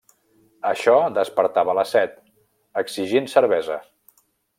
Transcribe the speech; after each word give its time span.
Això 0.69 0.95
despertava 1.17 1.75
la 1.79 1.83
set, 1.91 2.15
exigint 2.83 3.29
cervesa. 3.35 3.79